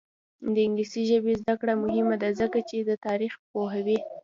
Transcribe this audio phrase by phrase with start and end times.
[0.53, 3.99] د انګلیسي ژبې زده کړه مهمه ده ځکه چې تاریخ پوهوي.